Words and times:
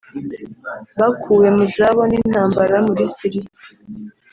bakuwe 0.99 1.47
mu 1.55 1.65
zabo 1.75 2.01
n'intambara 2.09 2.75
muri 2.87 3.03
Syria 3.15 3.49